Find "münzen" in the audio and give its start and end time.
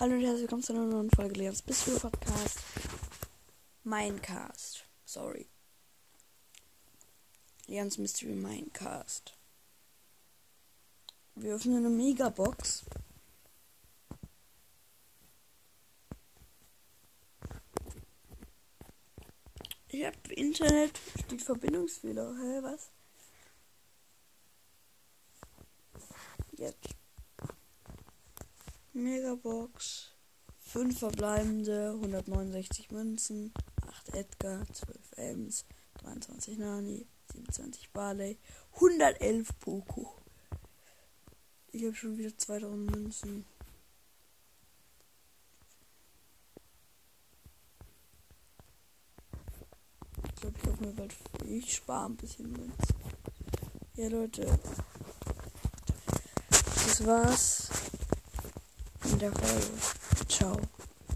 32.92-33.52, 42.90-43.44, 52.52-52.94